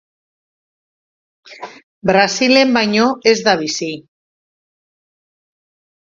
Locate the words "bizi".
3.59-3.91